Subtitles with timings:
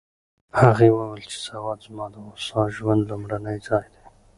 [0.59, 4.03] هغې وویل چې سوات زما د هوسا ژوند لومړنی ځای دی.